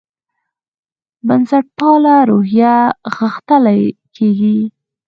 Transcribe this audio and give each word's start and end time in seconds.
بنسټپاله 1.27 2.15
روحیه 2.29 2.75
غښتلې 3.15 3.81
کېږي. 4.15 4.57